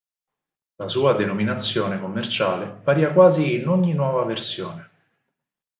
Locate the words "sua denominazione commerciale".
0.89-2.81